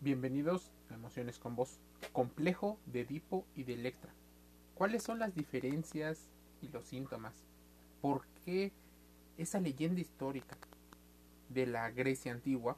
Bienvenidos 0.00 0.70
a 0.90 0.94
Emociones 0.94 1.40
con 1.40 1.56
Voz. 1.56 1.80
Complejo 2.12 2.78
de 2.86 3.00
Edipo 3.00 3.44
y 3.56 3.64
de 3.64 3.74
Electra. 3.74 4.12
¿Cuáles 4.76 5.02
son 5.02 5.18
las 5.18 5.34
diferencias 5.34 6.28
y 6.62 6.68
los 6.68 6.84
síntomas? 6.84 7.34
¿Por 8.00 8.24
qué 8.44 8.70
esa 9.38 9.58
leyenda 9.58 10.00
histórica 10.00 10.56
de 11.48 11.66
la 11.66 11.90
Grecia 11.90 12.30
antigua 12.30 12.76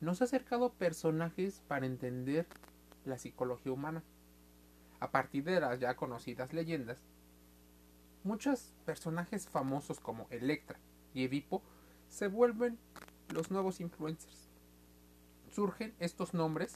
nos 0.00 0.20
ha 0.20 0.26
acercado 0.26 0.72
personajes 0.72 1.60
para 1.66 1.86
entender 1.86 2.46
la 3.04 3.18
psicología 3.18 3.72
humana? 3.72 4.04
A 5.00 5.10
partir 5.10 5.42
de 5.42 5.58
las 5.58 5.80
ya 5.80 5.96
conocidas 5.96 6.52
leyendas, 6.52 6.98
muchos 8.22 8.72
personajes 8.86 9.48
famosos 9.48 9.98
como 9.98 10.28
Electra 10.30 10.78
y 11.14 11.24
Edipo 11.24 11.62
se 12.08 12.28
vuelven 12.28 12.78
los 13.32 13.50
nuevos 13.50 13.80
influencers. 13.80 14.53
Surgen 15.54 15.94
estos 16.00 16.34
nombres 16.34 16.74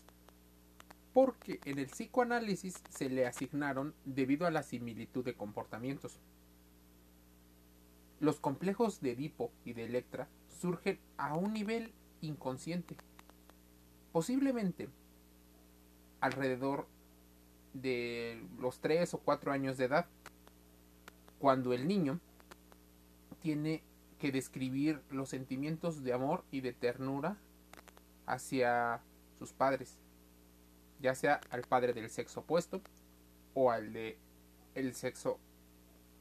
porque 1.13 1.59
en 1.65 1.81
el 1.81 1.87
psicoanálisis 1.87 2.81
se 2.91 3.09
le 3.09 3.27
asignaron 3.27 3.93
debido 4.05 4.47
a 4.47 4.53
la 4.53 4.63
similitud 4.63 5.25
de 5.25 5.35
comportamientos. 5.35 6.21
Los 8.21 8.39
complejos 8.39 9.01
de 9.01 9.13
Edipo 9.13 9.51
y 9.65 9.73
de 9.73 9.87
Electra 9.87 10.29
surgen 10.61 11.01
a 11.17 11.35
un 11.35 11.55
nivel 11.55 11.93
inconsciente. 12.21 12.97
Posiblemente 14.13 14.89
alrededor 16.21 16.87
de 17.75 18.41
los 18.61 18.79
3 18.79 19.13
o 19.15 19.19
4 19.19 19.51
años 19.51 19.77
de 19.77 19.87
edad, 19.87 20.07
cuando 21.41 21.73
el 21.73 21.89
niño 21.89 22.21
tiene 23.41 23.83
que 24.21 24.31
describir 24.31 25.03
los 25.11 25.31
sentimientos 25.31 26.05
de 26.05 26.13
amor 26.13 26.45
y 26.53 26.61
de 26.61 26.73
ternura 26.73 27.39
hacia 28.29 29.01
sus 29.39 29.53
padres, 29.53 29.99
ya 31.01 31.15
sea 31.15 31.41
al 31.51 31.63
padre 31.63 31.93
del 31.93 32.11
sexo 32.11 32.41
opuesto 32.41 32.83
o 33.55 33.71
al 33.71 33.93
de 33.93 34.19
el 34.75 34.95
sexo 34.95 35.39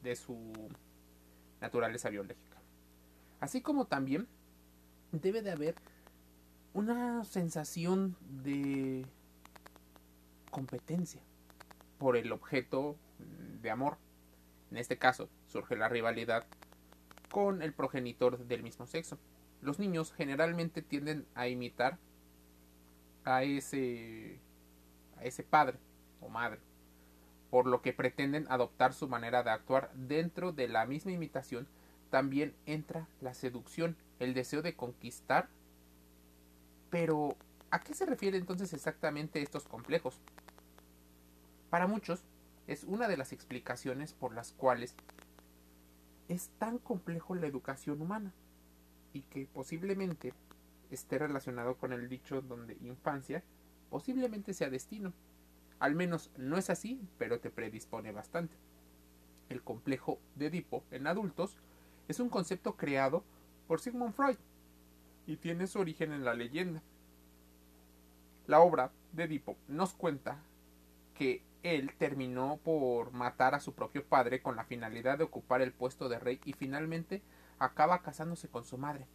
de 0.02 0.16
su 0.16 0.52
naturaleza 1.60 2.08
biológica. 2.08 2.58
Así 3.40 3.60
como 3.60 3.86
también 3.86 4.26
debe 5.12 5.42
de 5.42 5.52
haber 5.52 5.74
una 6.74 7.24
sensación 7.24 8.16
de 8.42 9.06
competencia 10.50 11.20
por 11.98 12.16
el 12.16 12.32
objeto 12.32 12.96
de 13.60 13.70
amor. 13.70 13.96
En 14.70 14.76
este 14.76 14.98
caso 14.98 15.28
surge 15.46 15.76
la 15.76 15.88
rivalidad 15.88 16.46
con 17.30 17.62
el 17.62 17.72
progenitor 17.72 18.38
del 18.46 18.62
mismo 18.62 18.86
sexo. 18.86 19.18
Los 19.60 19.78
niños 19.78 20.12
generalmente 20.12 20.82
tienden 20.82 21.26
a 21.34 21.48
imitar 21.48 21.98
a 23.24 23.42
ese 23.42 24.40
padre 25.50 25.78
o 26.20 26.28
madre, 26.28 26.60
por 27.50 27.66
lo 27.66 27.82
que 27.82 27.92
pretenden 27.92 28.46
adoptar 28.50 28.94
su 28.94 29.08
manera 29.08 29.42
de 29.42 29.50
actuar 29.50 29.90
dentro 29.94 30.52
de 30.52 30.68
la 30.68 30.86
misma 30.86 31.12
imitación, 31.12 31.66
también 32.10 32.54
entra 32.66 33.08
la 33.20 33.34
seducción, 33.34 33.96
el 34.18 34.32
deseo 34.32 34.62
de 34.62 34.74
conquistar. 34.76 35.48
Pero, 36.90 37.36
¿a 37.70 37.80
qué 37.80 37.92
se 37.94 38.06
refiere 38.06 38.38
entonces 38.38 38.72
exactamente 38.72 39.42
estos 39.42 39.64
complejos? 39.64 40.20
Para 41.68 41.86
muchos, 41.86 42.22
es 42.66 42.84
una 42.84 43.08
de 43.08 43.18
las 43.18 43.32
explicaciones 43.32 44.14
por 44.14 44.32
las 44.34 44.52
cuales 44.52 44.94
es 46.28 46.48
tan 46.58 46.78
complejo 46.78 47.34
la 47.34 47.46
educación 47.46 48.00
humana 48.00 48.32
y 49.18 49.22
que 49.22 49.46
posiblemente 49.46 50.32
esté 50.90 51.18
relacionado 51.18 51.76
con 51.76 51.92
el 51.92 52.08
dicho 52.08 52.40
donde 52.40 52.78
infancia 52.80 53.42
posiblemente 53.90 54.54
sea 54.54 54.70
destino. 54.70 55.12
Al 55.80 55.94
menos 55.94 56.30
no 56.36 56.56
es 56.56 56.70
así, 56.70 57.00
pero 57.18 57.40
te 57.40 57.50
predispone 57.50 58.12
bastante. 58.12 58.56
El 59.48 59.62
complejo 59.62 60.20
de 60.36 60.46
Edipo 60.46 60.84
en 60.90 61.06
adultos 61.06 61.56
es 62.06 62.20
un 62.20 62.28
concepto 62.28 62.76
creado 62.76 63.24
por 63.66 63.80
Sigmund 63.80 64.14
Freud 64.14 64.36
y 65.26 65.36
tiene 65.36 65.66
su 65.66 65.80
origen 65.80 66.12
en 66.12 66.24
la 66.24 66.34
leyenda. 66.34 66.82
La 68.46 68.60
obra 68.60 68.92
de 69.12 69.24
Edipo 69.24 69.56
nos 69.66 69.94
cuenta 69.94 70.42
que 71.14 71.42
él 71.64 71.92
terminó 71.98 72.60
por 72.62 73.12
matar 73.12 73.54
a 73.54 73.60
su 73.60 73.74
propio 73.74 74.04
padre 74.04 74.42
con 74.42 74.54
la 74.54 74.64
finalidad 74.64 75.18
de 75.18 75.24
ocupar 75.24 75.60
el 75.60 75.72
puesto 75.72 76.08
de 76.08 76.20
rey 76.20 76.40
y 76.44 76.52
finalmente 76.52 77.20
acaba 77.58 78.02
casándose 78.02 78.48
con 78.48 78.64
su 78.64 78.78
madre, 78.78 79.06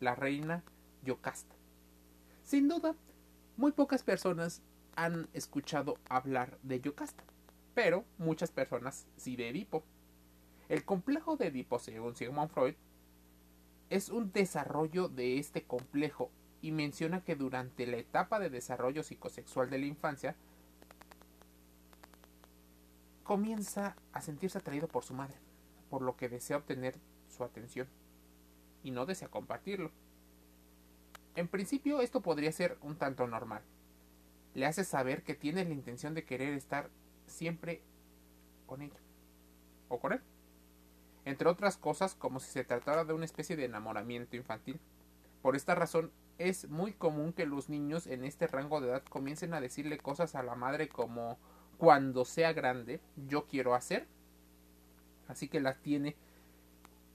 la 0.00 0.14
reina 0.14 0.62
Yocasta. 1.02 1.54
Sin 2.42 2.68
duda, 2.68 2.94
muy 3.56 3.72
pocas 3.72 4.02
personas 4.02 4.62
han 4.96 5.28
escuchado 5.32 5.98
hablar 6.08 6.58
de 6.62 6.80
Yocasta, 6.80 7.24
pero 7.74 8.04
muchas 8.18 8.50
personas 8.50 9.06
sí 9.16 9.36
de 9.36 9.48
Edipo. 9.48 9.84
El 10.68 10.84
complejo 10.84 11.36
de 11.36 11.48
Edipo, 11.48 11.78
según 11.78 12.14
Sigmund 12.16 12.50
Freud, 12.50 12.74
es 13.88 14.08
un 14.08 14.32
desarrollo 14.32 15.08
de 15.08 15.38
este 15.38 15.64
complejo 15.64 16.30
y 16.62 16.72
menciona 16.72 17.24
que 17.24 17.36
durante 17.36 17.86
la 17.86 17.96
etapa 17.96 18.38
de 18.38 18.50
desarrollo 18.50 19.02
psicosexual 19.02 19.70
de 19.70 19.78
la 19.78 19.86
infancia 19.86 20.36
comienza 23.24 23.96
a 24.12 24.20
sentirse 24.20 24.58
atraído 24.58 24.88
por 24.88 25.04
su 25.04 25.14
madre, 25.14 25.36
por 25.88 26.02
lo 26.02 26.16
que 26.16 26.28
desea 26.28 26.56
obtener 26.56 26.98
su 27.30 27.44
atención 27.44 27.88
y 28.82 28.90
no 28.90 29.06
desea 29.06 29.28
compartirlo. 29.28 29.90
En 31.36 31.48
principio 31.48 32.00
esto 32.00 32.20
podría 32.20 32.52
ser 32.52 32.78
un 32.82 32.96
tanto 32.96 33.26
normal. 33.26 33.62
Le 34.54 34.66
hace 34.66 34.84
saber 34.84 35.22
que 35.22 35.34
tiene 35.34 35.64
la 35.64 35.72
intención 35.72 36.14
de 36.14 36.24
querer 36.24 36.54
estar 36.54 36.90
siempre 37.26 37.82
con 38.66 38.82
ella 38.82 38.98
o 39.88 40.00
con 40.00 40.12
él. 40.12 40.20
Entre 41.24 41.48
otras 41.48 41.76
cosas 41.76 42.14
como 42.14 42.40
si 42.40 42.50
se 42.50 42.64
tratara 42.64 43.04
de 43.04 43.12
una 43.12 43.24
especie 43.24 43.56
de 43.56 43.66
enamoramiento 43.66 44.36
infantil. 44.36 44.80
Por 45.42 45.56
esta 45.56 45.74
razón 45.74 46.10
es 46.38 46.68
muy 46.68 46.92
común 46.92 47.32
que 47.32 47.46
los 47.46 47.68
niños 47.68 48.06
en 48.06 48.24
este 48.24 48.46
rango 48.46 48.80
de 48.80 48.88
edad 48.88 49.04
comiencen 49.04 49.54
a 49.54 49.60
decirle 49.60 49.98
cosas 49.98 50.34
a 50.34 50.42
la 50.42 50.54
madre 50.54 50.88
como 50.88 51.38
cuando 51.78 52.24
sea 52.24 52.52
grande 52.52 53.00
yo 53.28 53.46
quiero 53.46 53.74
hacer. 53.74 54.08
Así 55.28 55.48
que 55.48 55.60
las 55.60 55.80
tiene 55.80 56.16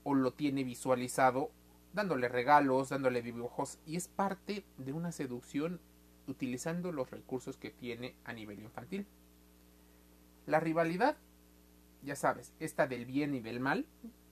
o 0.05 0.13
lo 0.13 0.31
tiene 0.31 0.63
visualizado 0.63 1.51
dándole 1.93 2.29
regalos, 2.29 2.89
dándole 2.89 3.21
dibujos 3.21 3.79
y 3.85 3.97
es 3.97 4.07
parte 4.07 4.63
de 4.77 4.93
una 4.93 5.11
seducción 5.11 5.81
utilizando 6.27 6.91
los 6.91 7.09
recursos 7.09 7.57
que 7.57 7.71
tiene 7.71 8.15
a 8.23 8.31
nivel 8.31 8.59
infantil. 8.59 9.07
La 10.45 10.59
rivalidad, 10.59 11.17
ya 12.03 12.15
sabes, 12.15 12.53
esta 12.59 12.88
del 12.88 13.05
bien 13.05 13.33
y 13.33 13.41
del 13.41 13.59
mal, 13.59 13.85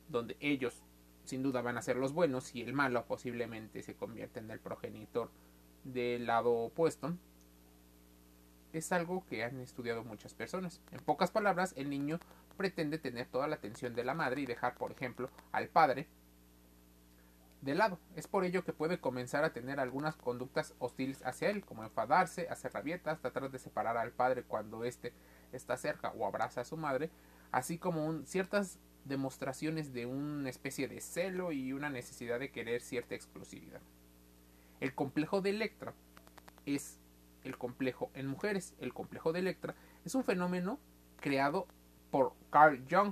donde 0.10 0.38
ellos 0.40 0.84
sin 1.24 1.42
duda 1.42 1.62
van 1.62 1.78
a 1.78 1.82
ser 1.82 1.96
los 1.96 2.14
buenos 2.14 2.54
y 2.54 2.62
el 2.62 2.74
malo 2.74 3.06
posiblemente 3.06 3.82
se 3.82 3.96
convierte 3.96 4.40
en 4.40 4.52
el 4.52 4.60
progenitor 4.60 5.32
del 5.84 6.28
lado 6.28 6.52
opuesto, 6.52 7.18
es 8.74 8.92
algo 8.92 9.26
que 9.28 9.44
han 9.44 9.60
estudiado 9.60 10.04
muchas 10.04 10.34
personas. 10.34 10.82
En 10.92 11.00
pocas 11.00 11.32
palabras, 11.32 11.74
el 11.78 11.90
niño 11.90 12.20
pretende 12.54 12.98
tener 12.98 13.28
toda 13.28 13.48
la 13.48 13.56
atención 13.56 13.96
de 13.96 14.04
la 14.04 14.14
madre 14.14 14.42
y 14.42 14.46
dejar, 14.46 14.76
por 14.76 14.92
ejemplo, 14.92 15.30
al 15.52 15.68
padre 15.70 16.08
de 17.62 17.76
lado. 17.76 18.00
Es 18.16 18.28
por 18.28 18.44
ello 18.44 18.64
que 18.64 18.74
puede 18.74 19.00
comenzar 19.00 19.44
a 19.44 19.54
tener 19.54 19.80
algunas 19.80 20.16
conductas 20.16 20.76
hostiles 20.80 21.22
hacia 21.26 21.50
él, 21.50 21.66
como 21.66 21.84
enfadarse, 21.84 22.48
hacer 22.50 22.74
rabietas, 22.74 23.22
tratar 23.22 23.50
de 23.50 23.60
separar 23.60 23.98
al 23.98 24.12
padre 24.12 24.44
cuando 24.44 24.84
éste 24.84 25.14
está 25.52 25.78
cerca 25.78 26.12
o 26.12 26.26
abraza 26.26 26.62
a 26.62 26.66
su 26.66 26.78
madre, 26.78 27.10
así 27.52 27.78
como 27.78 28.26
ciertas 28.26 28.80
demostraciones 29.06 29.94
de 29.94 30.06
una 30.06 30.50
especie 30.50 30.88
de 30.88 31.02
celo 31.02 31.52
y 31.52 31.74
una 31.74 31.90
necesidad 31.90 32.40
de 32.40 32.52
querer 32.52 32.82
cierta 32.82 33.16
exclusividad. 33.16 33.82
El 34.80 34.94
complejo 34.94 35.42
de 35.42 35.52
Electra 35.52 35.94
es 36.66 37.00
el 37.44 37.58
complejo 37.58 38.12
en 38.14 38.28
mujeres. 38.28 38.76
El 38.80 38.94
complejo 38.94 39.34
de 39.34 39.40
Electra 39.40 39.76
es 40.06 40.16
un 40.16 40.24
fenómeno 40.24 40.80
creado 41.20 41.68
por 42.14 42.36
Carl 42.52 42.86
Jung. 42.88 43.12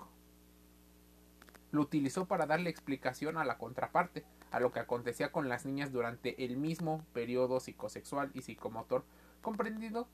Lo 1.71 1.81
utilizó 1.81 2.27
para 2.27 2.45
darle 2.45 2.69
explicación 2.69 3.35
a 3.39 3.43
la 3.43 3.57
contraparte, 3.57 4.23
a 4.51 4.59
lo 4.59 4.71
que 4.71 4.79
acontecía 4.79 5.31
con 5.31 5.49
las 5.49 5.65
niñas 5.65 5.91
durante 5.91 6.45
el 6.45 6.55
mismo 6.55 7.03
periodo 7.11 7.59
psicosexual 7.59 8.29
y 8.35 8.43
psicomotor, 8.43 9.03
comprendido 9.41 10.07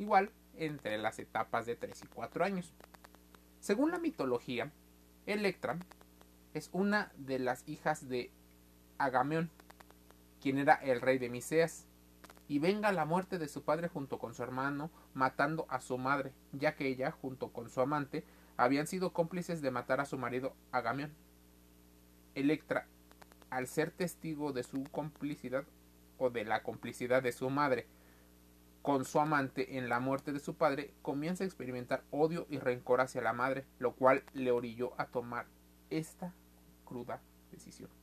igual 0.00 0.32
entre 0.56 0.98
las 0.98 1.20
etapas 1.20 1.66
de 1.66 1.76
3 1.76 2.02
y 2.02 2.06
4 2.08 2.44
años. 2.44 2.74
Según 3.60 3.92
la 3.92 4.00
mitología, 4.00 4.72
Electra 5.26 5.78
es 6.52 6.68
una 6.72 7.12
de 7.16 7.38
las 7.38 7.62
hijas 7.68 8.08
de 8.08 8.32
Agamenón, 8.98 9.50
quien 10.40 10.58
era 10.58 10.74
el 10.74 11.00
rey 11.00 11.18
de 11.18 11.30
Miceas, 11.30 11.86
y 12.48 12.58
venga 12.58 12.92
la 12.92 13.04
muerte 13.04 13.38
de 13.38 13.48
su 13.48 13.62
padre 13.62 13.88
junto 13.88 14.18
con 14.18 14.34
su 14.34 14.42
hermano, 14.42 14.90
matando 15.14 15.66
a 15.68 15.80
su 15.80 15.98
madre, 15.98 16.32
ya 16.52 16.76
que 16.76 16.88
ella, 16.88 17.10
junto 17.10 17.52
con 17.52 17.70
su 17.70 17.80
amante, 17.80 18.24
habían 18.56 18.86
sido 18.86 19.12
cómplices 19.12 19.62
de 19.62 19.70
matar 19.70 20.00
a 20.00 20.06
su 20.06 20.18
marido 20.18 20.54
Agamión. 20.70 21.12
Electra, 22.34 22.86
al 23.50 23.66
ser 23.66 23.90
testigo 23.90 24.52
de 24.52 24.62
su 24.62 24.84
complicidad 24.84 25.64
o 26.18 26.30
de 26.30 26.44
la 26.44 26.62
complicidad 26.62 27.22
de 27.22 27.32
su 27.32 27.50
madre 27.50 27.86
con 28.82 29.04
su 29.04 29.20
amante 29.20 29.78
en 29.78 29.88
la 29.88 30.00
muerte 30.00 30.32
de 30.32 30.40
su 30.40 30.54
padre, 30.54 30.92
comienza 31.02 31.44
a 31.44 31.46
experimentar 31.46 32.02
odio 32.10 32.46
y 32.50 32.58
rencor 32.58 33.00
hacia 33.00 33.22
la 33.22 33.32
madre, 33.32 33.64
lo 33.78 33.94
cual 33.94 34.24
le 34.34 34.50
orilló 34.50 34.92
a 35.00 35.06
tomar 35.06 35.46
esta 35.90 36.34
cruda 36.84 37.20
decisión. 37.52 38.01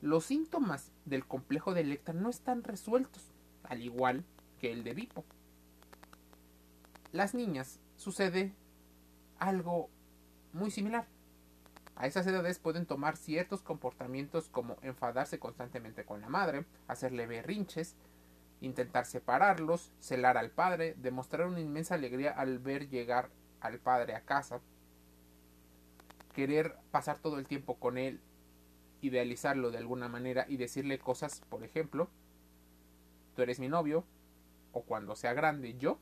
Los 0.00 0.24
síntomas 0.24 0.92
del 1.04 1.26
complejo 1.26 1.74
de 1.74 1.82
Electra 1.82 2.14
no 2.14 2.30
están 2.30 2.64
resueltos, 2.64 3.22
al 3.64 3.82
igual 3.82 4.24
que 4.58 4.72
el 4.72 4.82
de 4.82 4.92
Edipo. 4.92 5.24
Las 7.12 7.34
niñas 7.34 7.80
sucede 7.96 8.54
algo 9.38 9.90
muy 10.52 10.70
similar. 10.70 11.06
A 11.96 12.06
esas 12.06 12.26
edades 12.26 12.58
pueden 12.58 12.86
tomar 12.86 13.18
ciertos 13.18 13.62
comportamientos 13.62 14.48
como 14.48 14.78
enfadarse 14.80 15.38
constantemente 15.38 16.06
con 16.06 16.22
la 16.22 16.30
madre, 16.30 16.64
hacerle 16.88 17.26
berrinches, 17.26 17.94
intentar 18.62 19.04
separarlos, 19.04 19.92
celar 20.00 20.38
al 20.38 20.50
padre, 20.50 20.94
demostrar 20.96 21.46
una 21.46 21.60
inmensa 21.60 21.94
alegría 21.94 22.30
al 22.30 22.58
ver 22.58 22.88
llegar 22.88 23.28
al 23.60 23.78
padre 23.78 24.14
a 24.14 24.22
casa, 24.22 24.60
querer 26.34 26.76
pasar 26.90 27.18
todo 27.18 27.38
el 27.38 27.46
tiempo 27.46 27.74
con 27.76 27.98
él, 27.98 28.20
idealizarlo 29.00 29.70
de 29.70 29.78
alguna 29.78 30.08
manera 30.08 30.46
y 30.48 30.56
decirle 30.56 30.98
cosas, 30.98 31.42
por 31.48 31.64
ejemplo, 31.64 32.08
tú 33.34 33.42
eres 33.42 33.60
mi 33.60 33.68
novio, 33.68 34.04
o 34.72 34.82
cuando 34.82 35.16
sea 35.16 35.32
grande 35.32 35.76
yo. 35.78 35.98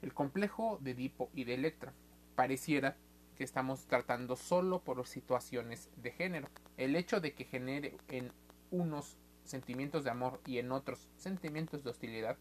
El 0.00 0.14
complejo 0.14 0.78
de 0.80 0.92
Edipo 0.92 1.30
y 1.34 1.44
de 1.44 1.54
Electra 1.54 1.92
pareciera 2.34 2.96
que 3.36 3.44
estamos 3.44 3.86
tratando 3.86 4.36
solo 4.36 4.80
por 4.80 5.06
situaciones 5.06 5.90
de 5.96 6.10
género. 6.10 6.48
El 6.76 6.96
hecho 6.96 7.20
de 7.20 7.34
que 7.34 7.44
genere 7.44 7.96
en 8.08 8.32
unos 8.70 9.16
sentimientos 9.44 10.04
de 10.04 10.10
amor 10.10 10.40
y 10.46 10.58
en 10.58 10.72
otros 10.72 11.08
sentimientos 11.16 11.84
de 11.84 11.90
hostilidad 11.90 12.36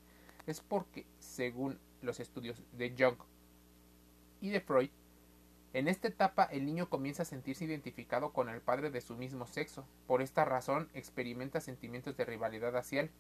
es 0.48 0.62
porque, 0.62 1.06
según 1.19 1.80
los 2.01 2.19
estudios 2.19 2.63
de 2.72 2.95
Jung 2.98 3.18
y 4.39 4.50
de 4.50 4.62
Freud, 4.62 4.89
en 5.73 5.88
esta 5.88 6.09
etapa 6.09 6.44
el 6.44 6.65
niño 6.65 6.89
comienza 6.89 7.23
a 7.23 7.25
sentirse 7.25 7.63
identificado 7.63 8.33
con 8.33 8.50
el 8.50 8.62
padre 8.62 8.89
de 8.89 9.01
su 9.01 9.15
mismo 9.15 9.47
sexo. 9.47 9.85
Por 10.06 10.21
esta 10.21 10.44
razón 10.44 10.89
experimenta 10.94 11.62
sentimientos 11.62 12.18
de 12.18 12.25
rivalidad 12.25 12.75
hacia 12.75 13.01
él. 13.01 13.12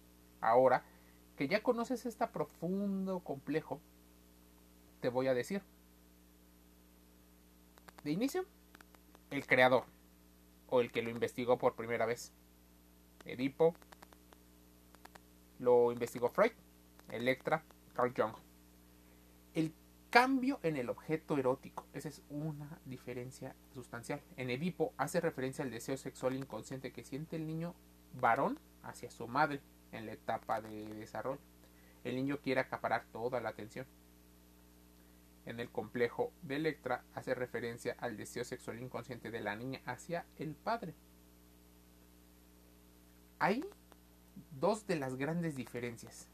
Ahora 0.41 0.83
que 1.37 1.47
ya 1.47 1.63
conoces 1.63 2.05
este 2.05 2.27
profundo 2.27 3.21
complejo, 3.21 3.79
te 4.99 5.09
voy 5.09 5.27
a 5.27 5.33
decir. 5.33 5.61
De 8.03 8.11
inicio, 8.11 8.45
el 9.29 9.45
creador, 9.45 9.85
o 10.67 10.81
el 10.81 10.91
que 10.91 11.01
lo 11.01 11.09
investigó 11.09 11.57
por 11.57 11.75
primera 11.75 12.05
vez. 12.05 12.33
Edipo, 13.25 13.75
lo 15.59 15.91
investigó 15.91 16.29
Freud, 16.29 16.51
Electra, 17.11 17.63
Carl 17.93 18.13
Jung. 18.15 18.33
El 19.53 19.73
cambio 20.11 20.59
en 20.61 20.75
el 20.75 20.89
objeto 20.89 21.37
erótico, 21.37 21.87
esa 21.93 22.09
es 22.09 22.21
una 22.29 22.79
diferencia 22.85 23.55
sustancial. 23.73 24.21
En 24.35 24.49
Edipo 24.49 24.93
hace 24.97 25.21
referencia 25.21 25.63
al 25.63 25.71
deseo 25.71 25.95
sexual 25.95 26.35
inconsciente 26.35 26.91
que 26.91 27.05
siente 27.05 27.37
el 27.37 27.47
niño 27.47 27.73
varón 28.19 28.59
hacia 28.83 29.09
su 29.09 29.27
madre 29.29 29.61
en 29.93 30.05
la 30.05 30.11
etapa 30.11 30.61
de 30.61 30.93
desarrollo. 30.95 31.39
El 32.03 32.17
niño 32.17 32.39
quiere 32.41 32.59
acaparar 32.59 33.05
toda 33.13 33.39
la 33.39 33.49
atención. 33.49 33.87
En 35.45 35.61
el 35.61 35.69
complejo 35.69 36.33
de 36.41 36.57
Electra 36.57 37.05
hace 37.15 37.33
referencia 37.33 37.95
al 37.97 38.17
deseo 38.17 38.43
sexual 38.43 38.81
inconsciente 38.81 39.31
de 39.31 39.39
la 39.39 39.55
niña 39.55 39.81
hacia 39.85 40.25
el 40.37 40.55
padre. 40.55 40.93
Hay 43.39 43.63
dos 44.59 44.85
de 44.87 44.97
las 44.97 45.15
grandes 45.15 45.55
diferencias. 45.55 46.27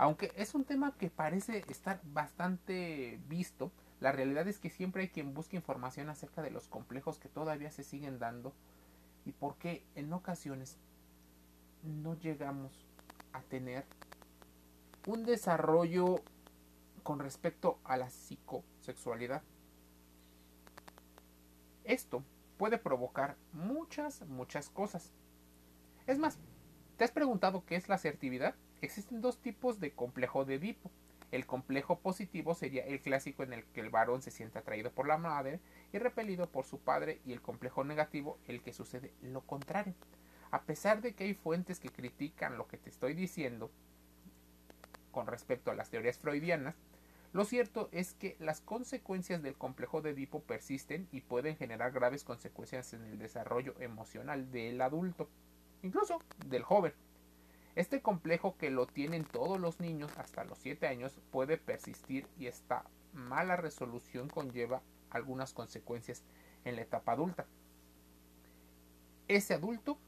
Aunque 0.00 0.32
es 0.34 0.54
un 0.54 0.64
tema 0.64 0.96
que 0.96 1.10
parece 1.10 1.62
estar 1.68 2.00
bastante 2.04 3.20
visto, 3.28 3.70
la 4.00 4.12
realidad 4.12 4.48
es 4.48 4.58
que 4.58 4.70
siempre 4.70 5.02
hay 5.02 5.08
quien 5.10 5.34
busque 5.34 5.56
información 5.56 6.08
acerca 6.08 6.40
de 6.40 6.50
los 6.50 6.68
complejos 6.68 7.18
que 7.18 7.28
todavía 7.28 7.70
se 7.70 7.84
siguen 7.84 8.18
dando 8.18 8.54
y 9.26 9.32
por 9.32 9.56
qué 9.56 9.84
en 9.96 10.10
ocasiones 10.14 10.78
no 11.82 12.14
llegamos 12.14 12.72
a 13.34 13.42
tener 13.42 13.84
un 15.06 15.26
desarrollo 15.26 16.22
con 17.02 17.18
respecto 17.18 17.78
a 17.84 17.98
la 17.98 18.08
psicosexualidad. 18.08 19.42
Esto 21.84 22.24
puede 22.56 22.78
provocar 22.78 23.36
muchas, 23.52 24.26
muchas 24.28 24.70
cosas. 24.70 25.12
Es 26.06 26.18
más, 26.18 26.38
¿te 26.96 27.04
has 27.04 27.12
preguntado 27.12 27.66
qué 27.66 27.76
es 27.76 27.90
la 27.90 27.96
asertividad? 27.96 28.54
Existen 28.82 29.20
dos 29.20 29.38
tipos 29.38 29.78
de 29.78 29.92
complejo 29.92 30.46
de 30.46 30.54
Edipo. 30.54 30.90
El 31.30 31.46
complejo 31.46 32.00
positivo 32.00 32.54
sería 32.54 32.84
el 32.86 33.00
clásico 33.00 33.42
en 33.42 33.52
el 33.52 33.64
que 33.64 33.80
el 33.80 33.90
varón 33.90 34.22
se 34.22 34.30
siente 34.30 34.58
atraído 34.58 34.90
por 34.90 35.06
la 35.06 35.18
madre 35.18 35.60
y 35.92 35.98
repelido 35.98 36.50
por 36.50 36.64
su 36.64 36.78
padre 36.80 37.20
y 37.26 37.32
el 37.32 37.42
complejo 37.42 37.84
negativo 37.84 38.38
el 38.48 38.62
que 38.62 38.72
sucede 38.72 39.12
lo 39.20 39.42
contrario. 39.42 39.94
A 40.50 40.62
pesar 40.62 41.02
de 41.02 41.14
que 41.14 41.24
hay 41.24 41.34
fuentes 41.34 41.78
que 41.78 41.90
critican 41.90 42.56
lo 42.56 42.66
que 42.66 42.78
te 42.78 42.88
estoy 42.88 43.14
diciendo 43.14 43.70
con 45.12 45.26
respecto 45.26 45.70
a 45.70 45.74
las 45.74 45.90
teorías 45.90 46.18
freudianas, 46.18 46.74
lo 47.32 47.44
cierto 47.44 47.90
es 47.92 48.14
que 48.14 48.36
las 48.40 48.60
consecuencias 48.60 49.42
del 49.42 49.56
complejo 49.56 50.00
de 50.00 50.10
Edipo 50.10 50.40
persisten 50.40 51.06
y 51.12 51.20
pueden 51.20 51.56
generar 51.56 51.92
graves 51.92 52.24
consecuencias 52.24 52.92
en 52.94 53.04
el 53.04 53.18
desarrollo 53.18 53.74
emocional 53.78 54.50
del 54.50 54.80
adulto, 54.80 55.28
incluso 55.82 56.20
del 56.46 56.64
joven. 56.64 56.92
Este 57.76 58.02
complejo 58.02 58.56
que 58.56 58.70
lo 58.70 58.86
tienen 58.86 59.24
todos 59.24 59.60
los 59.60 59.80
niños 59.80 60.10
hasta 60.18 60.44
los 60.44 60.58
7 60.58 60.86
años 60.88 61.20
puede 61.30 61.56
persistir 61.56 62.26
y 62.38 62.46
esta 62.46 62.84
mala 63.12 63.56
resolución 63.56 64.28
conlleva 64.28 64.82
algunas 65.10 65.52
consecuencias 65.52 66.24
en 66.64 66.76
la 66.76 66.82
etapa 66.82 67.12
adulta. 67.12 67.46
Ese 69.28 69.54
adulto 69.54 69.98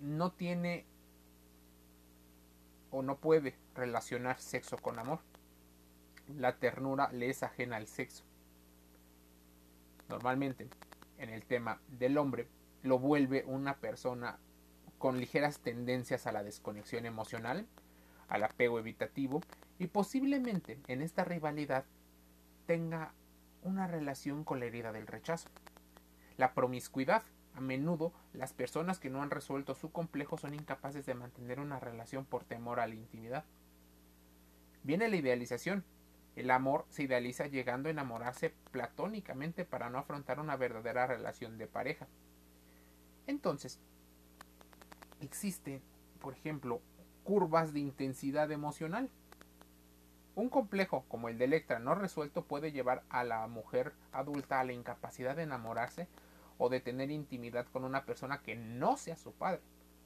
no 0.00 0.32
tiene 0.32 0.86
o 2.90 3.02
no 3.02 3.18
puede 3.18 3.56
relacionar 3.74 4.38
sexo 4.38 4.76
con 4.76 4.98
amor. 4.98 5.20
La 6.28 6.58
ternura 6.58 7.10
le 7.12 7.30
es 7.30 7.42
ajena 7.42 7.76
al 7.76 7.88
sexo. 7.88 8.24
Normalmente, 10.08 10.68
en 11.18 11.30
el 11.30 11.44
tema 11.44 11.80
del 11.88 12.18
hombre, 12.18 12.46
lo 12.82 12.98
vuelve 12.98 13.44
una 13.46 13.78
persona 13.78 14.38
con 15.02 15.18
ligeras 15.18 15.58
tendencias 15.58 16.28
a 16.28 16.32
la 16.32 16.44
desconexión 16.44 17.06
emocional, 17.06 17.66
al 18.28 18.44
apego 18.44 18.78
evitativo 18.78 19.40
y 19.80 19.88
posiblemente 19.88 20.78
en 20.86 21.02
esta 21.02 21.24
rivalidad 21.24 21.86
tenga 22.66 23.12
una 23.64 23.88
relación 23.88 24.44
con 24.44 24.60
la 24.60 24.66
herida 24.66 24.92
del 24.92 25.08
rechazo. 25.08 25.48
La 26.36 26.54
promiscuidad. 26.54 27.24
A 27.54 27.60
menudo 27.60 28.12
las 28.32 28.52
personas 28.52 29.00
que 29.00 29.10
no 29.10 29.22
han 29.22 29.32
resuelto 29.32 29.74
su 29.74 29.90
complejo 29.90 30.38
son 30.38 30.54
incapaces 30.54 31.04
de 31.04 31.14
mantener 31.14 31.58
una 31.58 31.80
relación 31.80 32.24
por 32.24 32.44
temor 32.44 32.78
a 32.78 32.86
la 32.86 32.94
intimidad. 32.94 33.44
Viene 34.84 35.08
la 35.08 35.16
idealización. 35.16 35.84
El 36.36 36.48
amor 36.52 36.86
se 36.90 37.02
idealiza 37.02 37.48
llegando 37.48 37.88
a 37.88 37.90
enamorarse 37.90 38.54
platónicamente 38.70 39.64
para 39.64 39.90
no 39.90 39.98
afrontar 39.98 40.38
una 40.38 40.54
verdadera 40.54 41.08
relación 41.08 41.58
de 41.58 41.66
pareja. 41.66 42.06
Entonces, 43.26 43.80
existe, 45.22 45.82
por 46.20 46.34
ejemplo, 46.34 46.80
curvas 47.24 47.72
de 47.72 47.80
intensidad 47.80 48.50
emocional. 48.50 49.10
Un 50.34 50.48
complejo 50.48 51.04
como 51.08 51.28
el 51.28 51.38
de 51.38 51.44
Electra 51.44 51.78
no 51.78 51.94
resuelto 51.94 52.44
puede 52.44 52.72
llevar 52.72 53.04
a 53.08 53.22
la 53.22 53.46
mujer 53.46 53.92
adulta 54.12 54.60
a 54.60 54.64
la 54.64 54.72
incapacidad 54.72 55.36
de 55.36 55.42
enamorarse 55.42 56.08
o 56.58 56.68
de 56.68 56.80
tener 56.80 57.10
intimidad 57.10 57.66
con 57.66 57.84
una 57.84 58.04
persona 58.04 58.42
que 58.42 58.56
no 58.56 58.96
sea 58.96 59.16
su 59.16 59.32
padre. 59.32 59.60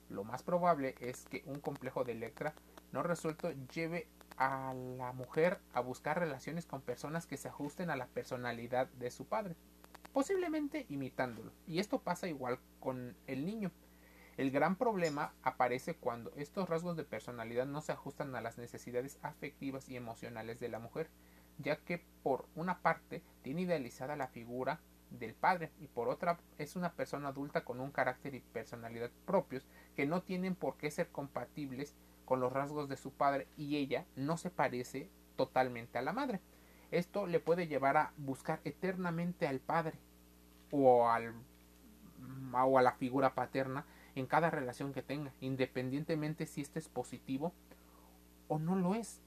Lo 0.09 0.25
más 0.25 0.43
probable 0.43 0.95
es 1.01 1.25
que 1.27 1.43
un 1.47 1.61
complejo 1.61 2.05
de 2.05 2.13
Electra 2.13 2.55
no 2.93 3.03
resuelto 3.03 3.53
lleve 3.73 4.09
a 4.37 4.75
la 4.75 5.13
mujer 5.13 5.61
a 5.73 5.81
buscar 5.81 6.19
relaciones 6.19 6.67
con 6.67 6.83
personas 6.83 7.27
que 7.27 7.37
se 7.37 7.49
ajusten 7.49 7.91
a 7.91 7.97
la 7.97 8.07
personalidad 8.07 8.89
de 8.89 9.11
su 9.11 9.27
padre, 9.27 9.57
posiblemente 10.13 10.87
imitándolo. 10.89 11.53
Y 11.67 11.79
esto 11.79 12.01
pasa 12.01 12.29
igual 12.29 12.59
con 12.81 13.17
el 13.27 13.47
niño. 13.47 13.71
El 14.37 14.51
gran 14.51 14.77
problema 14.77 15.33
aparece 15.43 15.95
cuando 15.95 16.31
estos 16.37 16.69
rasgos 16.69 16.97
de 16.97 17.05
personalidad 17.05 17.65
no 17.65 17.81
se 17.81 17.93
ajustan 17.93 18.35
a 18.35 18.43
las 18.43 18.59
necesidades 18.59 19.19
afectivas 19.23 19.89
y 19.89 19.97
emocionales 19.97 20.61
de 20.61 20.69
la 20.69 20.79
mujer, 20.79 21.09
ya 21.59 21.77
que 21.77 22.05
por 22.23 22.47
una 22.55 22.81
parte 22.83 23.23
tiene 23.43 23.63
idealizada 23.63 24.15
la 24.15 24.29
figura 24.29 24.81
del 25.11 25.35
padre 25.35 25.71
y 25.81 25.87
por 25.87 26.09
otra 26.09 26.39
es 26.59 26.77
una 26.77 26.93
persona 26.93 27.29
adulta 27.29 27.65
con 27.65 27.81
un 27.81 27.93
carácter 27.93 28.35
y 28.35 28.41
personalidad 28.41 29.11
propios 29.25 29.67
que 29.95 30.05
no 30.05 30.23
tienen 30.23 30.55
por 30.55 30.77
qué 30.77 30.91
ser 30.91 31.09
compatibles 31.09 31.95
con 32.27 32.41
los 32.41 32.53
rasgos 32.53 32.89
de 32.89 32.97
su 32.97 33.13
padre 33.13 33.47
y 33.57 33.77
ella 33.77 34.05
no 34.17 34.37
se 34.37 34.51
parece 34.51 35.09
totalmente 35.37 35.97
a 35.97 36.03
la 36.03 36.13
madre. 36.13 36.41
Esto 36.91 37.27
le 37.27 37.41
puede 37.41 37.69
llevar 37.69 37.97
a 37.97 38.13
buscar 38.19 38.61
eternamente 38.65 39.47
al 39.47 39.61
padre 39.61 39.99
o, 40.71 41.09
al, 41.09 41.35
o 42.53 42.79
a 42.79 42.83
la 42.83 42.93
figura 42.93 43.35
paterna 43.35 43.87
en 44.17 44.27
cada 44.27 44.51
relación 44.51 44.93
que 44.93 45.03
tenga, 45.03 45.33
independientemente 45.41 46.47
si 46.47 46.63
este 46.63 46.79
es 46.79 46.89
positivo 46.89 47.53
o 48.49 48.59
no 48.59 48.75
lo 48.75 48.95
es. 48.95 49.21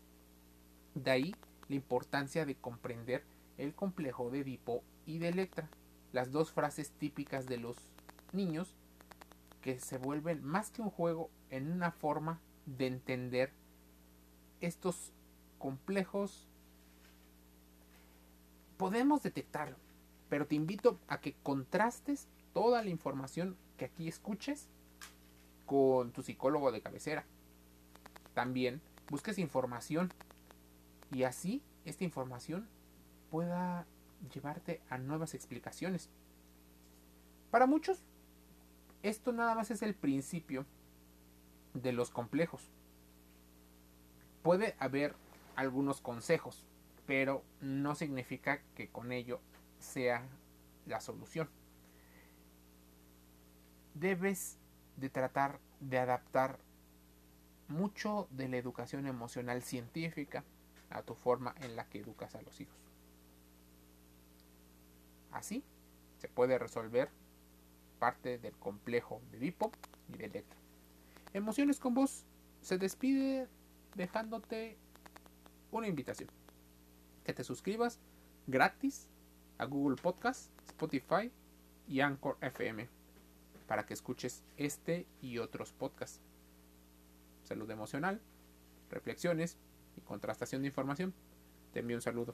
De 0.96 1.12
ahí 1.12 1.36
la 1.69 1.75
importancia 1.75 2.46
de 2.46 2.55
comprender 2.55 3.24
el 3.58 3.75
complejo 3.75 4.31
de 4.31 4.39
Edipo 4.39 4.84
y 5.05 5.19
de 5.19 5.29
Electra, 5.29 5.69
las 6.12 6.31
dos 6.31 6.51
frases 6.51 6.91
típicas 6.91 7.46
de 7.46 7.58
los 7.58 7.77
niños 8.34 8.75
que 9.62 9.79
se 9.79 9.98
vuelven 10.00 10.43
más 10.43 10.72
que 10.72 10.81
un 10.81 10.89
juego 10.89 11.29
en 11.51 11.72
una 11.72 11.91
forma 11.91 12.39
de 12.65 12.88
entender 12.88 13.51
estos 14.60 15.13
complejos. 15.60 16.48
Podemos 18.77 19.22
detectarlo, 19.22 19.77
pero 20.29 20.48
te 20.48 20.55
invito 20.55 21.00
a 21.08 21.19
que 21.19 21.36
contrastes 21.43 22.27
toda 22.53 22.81
la 22.81 22.89
información 22.89 23.55
que 23.77 23.86
aquí 23.86 24.08
escuches 24.08 24.67
con 25.70 26.12
tu 26.12 26.24
psicólogo 26.24 26.72
de 26.72 26.82
cabecera. 26.82 27.26
También 28.34 28.82
busques 29.08 29.38
información 29.38 30.12
y 31.12 31.24
así 31.24 31.62
esta 31.86 32.04
información 32.04 32.68
pueda 33.30 33.86
llevarte 34.34 34.82
a 34.90 34.98
nuevas 34.98 35.36
explicaciones. 35.36 36.10
Para 37.52 37.68
muchos, 37.68 38.04
esto 39.04 39.32
nada 39.32 39.54
más 39.54 39.70
es 39.70 39.84
el 39.84 39.94
principio 39.94 40.66
de 41.76 41.94
los 41.94 42.10
complejos. 42.10 42.72
Puede 44.42 44.76
haber 44.80 45.14
algunos 45.56 46.02
consejos, 46.02 46.66
pero 47.06 47.44
no 47.62 47.94
significa 47.94 48.64
que 48.74 48.90
con 48.90 49.12
ello 49.12 49.40
sea 49.78 50.24
la 50.88 51.00
solución. 51.00 51.48
Debes 53.94 54.58
de 55.00 55.10
tratar 55.10 55.60
de 55.79 55.98
adaptar 56.00 56.60
mucho 57.68 58.27
de 58.32 58.48
la 58.50 58.58
educación 58.58 59.08
emocional 59.08 59.62
científica 59.62 60.44
a 60.89 61.03
tu 61.03 61.13
forma 61.13 61.56
en 61.62 61.75
la 61.75 61.86
que 61.86 62.00
educas 62.00 62.36
a 62.36 62.41
los 62.41 62.60
hijos. 62.60 62.75
Así 65.32 65.63
se 66.18 66.27
puede 66.27 66.58
resolver 66.58 67.10
parte 68.00 68.38
del 68.38 68.53
complejo 68.58 69.22
de 69.32 69.38
Edipo 69.38 69.72
y 70.12 70.18
de 70.18 70.25
Electra. 70.25 70.60
Emociones 71.34 71.79
con 71.79 71.94
vos 71.94 72.25
se 72.62 72.77
despide 72.77 73.48
dejándote 73.96 74.77
una 75.72 75.88
invitación. 75.88 76.29
Que 77.24 77.34
te 77.34 77.44
suscribas 77.44 78.00
gratis 78.48 79.08
a 79.60 79.65
Google 79.65 80.01
Podcast, 80.01 80.50
Spotify 80.68 81.32
y 81.88 82.00
Anchor 82.00 82.38
FM 82.41 82.99
para 83.70 83.86
que 83.86 83.94
escuches 83.94 84.44
este 84.58 85.06
y 85.22 85.38
otros 85.38 85.74
podcasts. 85.74 86.20
Salud 87.44 87.70
emocional, 87.70 88.20
reflexiones 88.90 89.58
y 89.96 90.02
contrastación 90.02 90.64
de 90.64 90.70
información. 90.70 91.14
Te 91.72 91.82
envío 91.82 91.96
un 91.96 92.02
saludo. 92.02 92.34